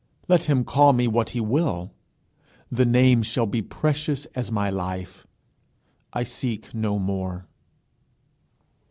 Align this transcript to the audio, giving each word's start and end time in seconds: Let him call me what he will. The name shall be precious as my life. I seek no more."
Let 0.27 0.45
him 0.45 0.63
call 0.63 0.93
me 0.93 1.07
what 1.07 1.29
he 1.29 1.39
will. 1.39 1.91
The 2.71 2.87
name 2.87 3.21
shall 3.21 3.45
be 3.45 3.61
precious 3.61 4.25
as 4.33 4.51
my 4.51 4.67
life. 4.67 5.27
I 6.11 6.23
seek 6.23 6.73
no 6.73 6.97
more." 6.97 7.45